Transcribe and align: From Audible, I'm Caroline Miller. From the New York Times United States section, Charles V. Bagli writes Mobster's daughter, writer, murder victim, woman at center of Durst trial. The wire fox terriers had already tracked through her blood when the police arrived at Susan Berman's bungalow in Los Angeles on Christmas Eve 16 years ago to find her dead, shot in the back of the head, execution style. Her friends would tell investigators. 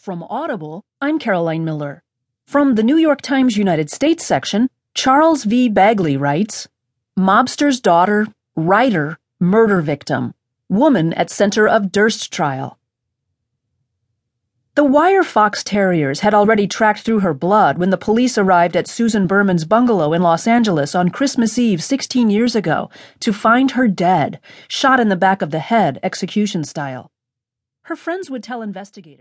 From 0.00 0.22
Audible, 0.22 0.84
I'm 1.00 1.18
Caroline 1.18 1.64
Miller. 1.64 2.04
From 2.46 2.76
the 2.76 2.84
New 2.84 2.96
York 2.96 3.20
Times 3.20 3.56
United 3.56 3.90
States 3.90 4.24
section, 4.24 4.70
Charles 4.94 5.42
V. 5.42 5.68
Bagli 5.68 6.18
writes 6.18 6.68
Mobster's 7.18 7.80
daughter, 7.80 8.28
writer, 8.54 9.18
murder 9.40 9.80
victim, 9.80 10.34
woman 10.68 11.12
at 11.14 11.30
center 11.30 11.66
of 11.66 11.90
Durst 11.90 12.32
trial. 12.32 12.78
The 14.76 14.84
wire 14.84 15.24
fox 15.24 15.64
terriers 15.64 16.20
had 16.20 16.32
already 16.32 16.68
tracked 16.68 17.00
through 17.00 17.20
her 17.20 17.34
blood 17.34 17.76
when 17.76 17.90
the 17.90 17.98
police 17.98 18.38
arrived 18.38 18.76
at 18.76 18.86
Susan 18.86 19.26
Berman's 19.26 19.64
bungalow 19.64 20.12
in 20.12 20.22
Los 20.22 20.46
Angeles 20.46 20.94
on 20.94 21.10
Christmas 21.10 21.58
Eve 21.58 21.82
16 21.82 22.30
years 22.30 22.54
ago 22.54 22.88
to 23.18 23.32
find 23.32 23.72
her 23.72 23.88
dead, 23.88 24.38
shot 24.68 25.00
in 25.00 25.08
the 25.08 25.16
back 25.16 25.42
of 25.42 25.50
the 25.50 25.58
head, 25.58 25.98
execution 26.04 26.62
style. 26.62 27.10
Her 27.82 27.96
friends 27.96 28.30
would 28.30 28.44
tell 28.44 28.62
investigators. 28.62 29.16